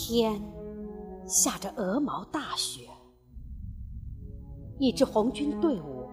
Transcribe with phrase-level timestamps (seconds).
[0.00, 0.40] 天
[1.26, 2.82] 下着鹅毛大雪，
[4.78, 6.08] 一支红军队伍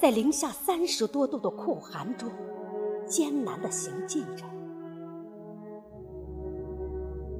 [0.00, 2.30] 在零下三十多度的酷寒中
[3.08, 4.44] 艰难地行进着。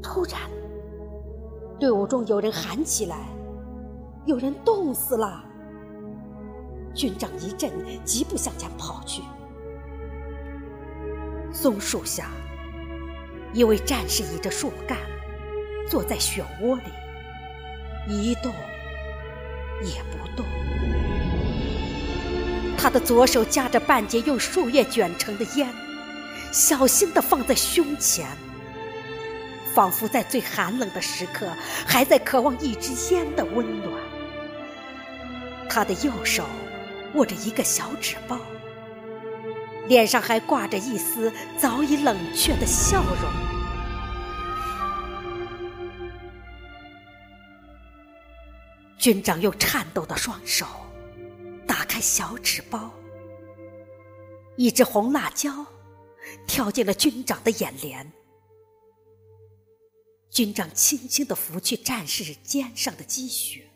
[0.02, 0.50] 突然，
[1.78, 3.28] 队伍中有人喊起来
[4.26, 5.44] ：“有人冻死了！”
[6.92, 7.70] 军长一震，
[8.04, 9.22] 急步向前跑去。
[11.52, 12.32] 松树下，
[13.52, 14.98] 一位战士倚着树干。
[15.88, 16.82] 坐在漩涡里，
[18.08, 18.52] 一动
[19.82, 20.44] 也不动。
[22.76, 25.68] 他的左手夹着半截用树叶卷成的烟，
[26.52, 28.26] 小心地放在胸前，
[29.74, 31.48] 仿佛在最寒冷的时刻
[31.86, 33.90] 还在渴望一支烟的温暖。
[35.68, 36.44] 他的右手
[37.14, 38.38] 握着一个小纸包，
[39.88, 43.53] 脸上还挂着一丝早已冷却的笑容。
[49.04, 50.64] 军长用颤抖的双手
[51.66, 52.90] 打开小纸包，
[54.56, 55.66] 一只红辣椒
[56.46, 58.10] 跳进了军长的眼帘。
[60.30, 63.70] 军长轻轻的拂去战士肩上的积雪，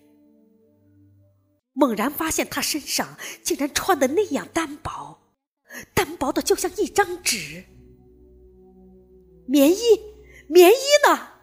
[1.74, 5.34] 猛然发现他身上竟然穿的那样单薄，
[5.92, 7.66] 单薄的就像一张纸。
[9.46, 9.78] 棉衣，
[10.48, 11.34] 棉衣呢？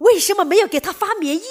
[0.00, 1.42] 为什么没有给他发棉衣？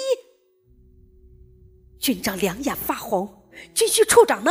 [2.02, 4.50] 军长两眼发红，军需处长呢？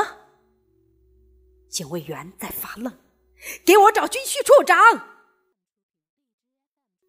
[1.67, 2.97] 警卫员在发愣，
[3.65, 4.77] 给我找军需处长。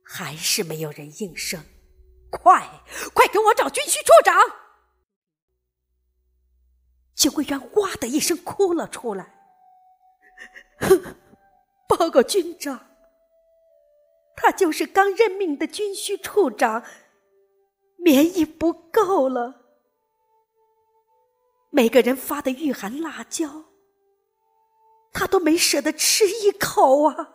[0.03, 1.65] 还是没有人应声，
[2.29, 2.83] 快
[3.15, 4.37] 快给我找军需处长！
[7.15, 9.33] 警卫员哇的一声哭了出来。
[11.89, 12.85] 报告军长，
[14.35, 16.85] 他就是刚任命的军需处长，
[17.97, 19.62] 棉衣不够了。
[21.75, 23.65] 每个人发的御寒辣椒，
[25.11, 27.31] 他都没舍得吃一口啊！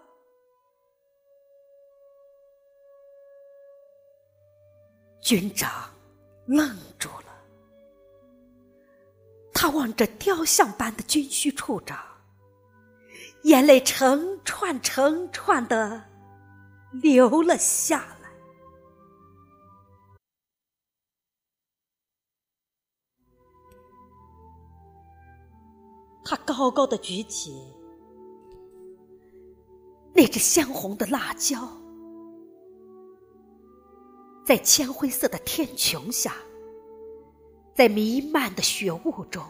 [5.19, 5.91] 军长
[6.45, 7.25] 愣住了，
[9.51, 11.97] 他望着雕像般的军需处长，
[13.41, 16.03] 眼泪成串成串的
[16.91, 18.16] 流了下来。
[26.29, 27.57] 他高高的举起
[30.13, 31.65] 那只鲜红的辣椒，
[34.45, 36.33] 在铅灰色的天穹下，
[37.73, 39.41] 在弥漫的雪雾中，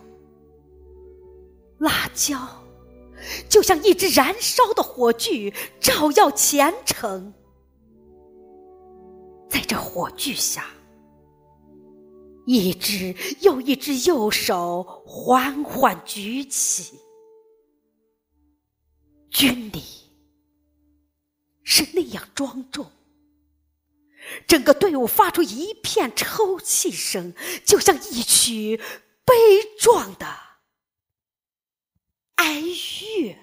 [1.80, 2.38] 辣椒
[3.50, 7.34] 就像一只燃烧的火炬，照耀前程。
[9.50, 10.66] 在这火炬下。
[12.48, 16.98] 一只又一只右手缓缓举起，
[19.30, 19.84] 军礼
[21.62, 22.90] 是那样庄重，
[24.48, 27.34] 整个队伍发出一片抽泣声，
[27.66, 28.78] 就像一曲
[29.26, 29.34] 悲
[29.78, 30.26] 壮的
[32.36, 33.38] 哀乐，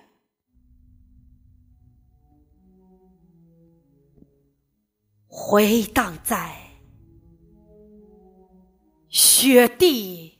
[5.26, 6.63] 回荡在。
[9.36, 10.38] 雪地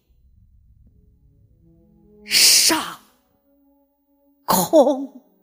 [2.24, 2.78] 上
[4.44, 5.33] 空。